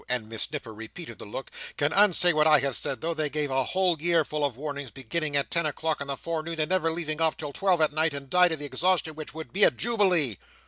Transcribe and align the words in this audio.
and 0.09 0.27
Miss 0.27 0.51
Nipper 0.51 0.73
repeated 0.73 1.19
the 1.19 1.27
look) 1.27 1.51
"can 1.77 1.93
unsay 1.93 2.33
what 2.33 2.47
I 2.47 2.57
have 2.57 2.75
said, 2.75 3.01
though 3.01 3.13
they 3.13 3.29
gave 3.29 3.51
a 3.51 3.63
whole 3.63 4.01
year 4.01 4.25
full 4.25 4.43
of 4.43 4.57
warnings 4.57 4.89
beginning 4.89 5.35
at 5.35 5.51
ten 5.51 5.67
o'clock 5.67 6.01
in 6.01 6.07
the 6.07 6.17
forenoon 6.17 6.59
and 6.59 6.71
never 6.71 6.91
leaving 6.91 7.21
off 7.21 7.37
till 7.37 7.53
twelve 7.53 7.81
at 7.81 7.93
night 7.93 8.15
and 8.15 8.27
died 8.27 8.51
of 8.51 8.57
the 8.57 8.65
exhaustion 8.65 9.13
which 9.13 9.35
would 9.35 9.53
be 9.53 9.63
a 9.63 9.69
Jubilee!" 9.69 10.37